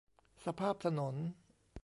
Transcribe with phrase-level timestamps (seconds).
[0.45, 1.15] สภาพถนน